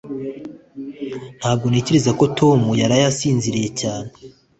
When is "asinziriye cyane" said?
3.11-4.09